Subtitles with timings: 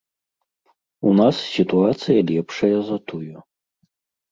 [1.09, 3.35] У нас сітуацыя лепшая за тую.